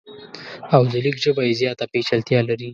او 0.75 0.81
د 0.91 0.93
لیک 1.03 1.17
ژبه 1.23 1.41
یې 1.47 1.57
زیاته 1.61 1.85
پیچلتیا 1.93 2.39
لري. 2.49 2.69